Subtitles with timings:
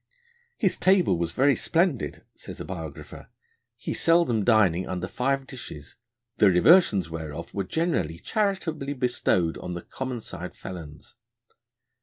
[0.57, 3.27] 'His table was very splendid,' says a biographer:
[3.75, 5.95] 'he seldom dining under five Dishes,
[6.37, 11.13] the Reversions whereof were generally charitably bestow'd on the Commonside felons.'